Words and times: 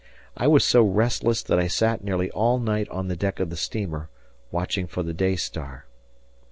I 0.35 0.47
was 0.47 0.63
so 0.65 0.81
restless 0.81 1.43
that 1.43 1.59
I 1.59 1.67
sat 1.67 2.03
nearly 2.03 2.31
all 2.31 2.57
night 2.57 2.89
on 2.89 3.07
the 3.07 3.15
deck 3.15 3.39
of 3.39 3.51
the 3.51 3.55
steamer, 3.55 4.09
watching 4.49 4.87
for 4.87 5.03
the 5.03 5.13
day 5.13 5.35
star. 5.35 5.85